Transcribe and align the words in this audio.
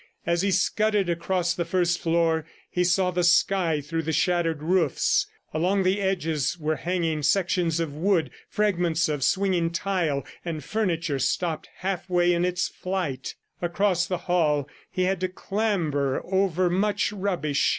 As 0.25 0.41
he 0.41 0.49
scudded 0.49 1.11
across 1.11 1.53
the 1.53 1.63
first 1.63 1.99
floor, 1.99 2.43
he 2.71 2.83
saw 2.83 3.11
the 3.11 3.23
sky 3.23 3.81
through 3.81 4.01
the 4.01 4.11
shattered 4.11 4.63
roofs. 4.63 5.27
Along 5.53 5.83
the 5.83 6.01
edges 6.01 6.57
were 6.59 6.77
hanging 6.77 7.21
sections 7.21 7.79
of 7.79 7.95
wood, 7.95 8.31
fragments 8.49 9.07
of 9.07 9.23
swinging 9.23 9.69
tile 9.69 10.25
and 10.43 10.63
furniture 10.63 11.19
stopped 11.19 11.69
halfway 11.81 12.33
in 12.33 12.45
its 12.45 12.67
flight. 12.67 13.35
Crossing 13.73 14.15
the 14.15 14.23
hall, 14.23 14.67
he 14.89 15.03
had 15.03 15.19
to 15.19 15.29
clamber 15.29 16.19
over 16.25 16.67
much 16.67 17.11
rubbish. 17.11 17.69